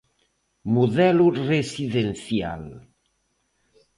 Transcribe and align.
Modelo 0.77 1.27
residencial. 1.51 2.63